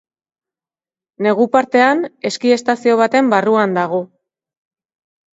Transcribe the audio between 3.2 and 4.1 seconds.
barruan dago.